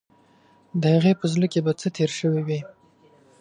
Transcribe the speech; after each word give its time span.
د 0.81 0.83
هغې 0.95 1.13
په 1.19 1.25
زړه 1.33 1.47
کې 1.51 1.59
به 1.65 1.71
څه 1.81 1.87
تیر 1.95 2.11
شوي 2.19 2.41
وي. 2.47 2.59